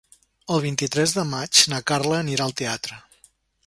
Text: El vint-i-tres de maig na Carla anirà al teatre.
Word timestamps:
El 0.55 0.63
vint-i-tres 0.63 1.13
de 1.19 1.27
maig 1.33 1.63
na 1.75 1.83
Carla 1.93 2.19
anirà 2.25 2.49
al 2.51 2.59
teatre. 2.65 3.03